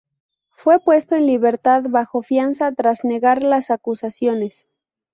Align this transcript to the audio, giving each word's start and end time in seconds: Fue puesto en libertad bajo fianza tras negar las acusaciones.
Fue 0.49 0.79
puesto 0.79 1.13
en 1.13 1.27
libertad 1.27 1.83
bajo 1.87 2.23
fianza 2.23 2.71
tras 2.71 3.03
negar 3.03 3.43
las 3.43 3.69
acusaciones. 3.69 4.65